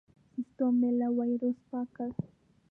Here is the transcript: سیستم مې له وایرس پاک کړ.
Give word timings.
سیستم 0.33 0.71
مې 0.79 0.89
له 0.99 1.07
وایرس 1.17 1.57
پاک 1.69 1.87
کړ. 1.97 2.09